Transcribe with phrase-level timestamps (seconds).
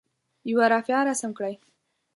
[0.49, 1.55] یوه رافعه رسم کړئ.